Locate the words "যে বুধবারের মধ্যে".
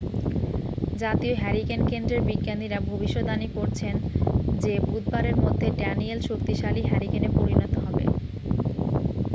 4.63-5.67